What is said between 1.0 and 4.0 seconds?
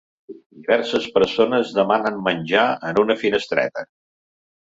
persones demanen menjar en una finestreta.